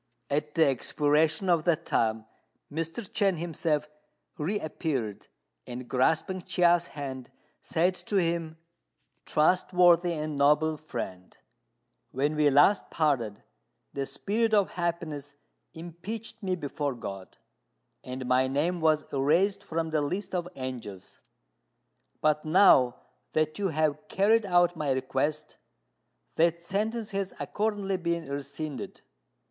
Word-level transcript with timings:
At 0.31 0.55
the 0.55 0.65
expiration 0.65 1.47
of 1.47 1.63
that 1.65 1.85
time 1.85 2.25
Mr. 2.71 3.07
Chên 3.07 3.37
himself 3.37 3.87
reappeared, 4.35 5.27
and, 5.67 5.87
grasping 5.87 6.41
Chia's 6.41 6.87
hand, 6.97 7.29
said 7.61 7.93
to 8.07 8.15
him, 8.15 8.57
"Trustworthy 9.27 10.13
and 10.13 10.35
noble 10.37 10.75
friend, 10.77 11.37
when 12.09 12.35
we 12.35 12.49
last 12.49 12.89
parted 12.89 13.43
the 13.93 14.07
Spirit 14.07 14.55
of 14.55 14.71
Happiness 14.71 15.35
impeached 15.75 16.41
me 16.41 16.55
before 16.55 16.95
God, 16.95 17.37
and 18.03 18.25
my 18.25 18.47
name 18.47 18.81
was 18.81 19.05
erased 19.13 19.63
from 19.63 19.91
the 19.91 20.01
list 20.01 20.33
of 20.33 20.47
angels. 20.55 21.19
But 22.21 22.43
now 22.43 22.95
that 23.33 23.59
you 23.59 23.67
have 23.67 24.07
carried 24.07 24.47
out 24.47 24.75
my 24.75 24.89
request, 24.93 25.57
that 26.37 26.59
sentence 26.59 27.11
has 27.11 27.35
accordingly 27.39 27.97
been 27.97 28.25
rescinded. 28.25 29.01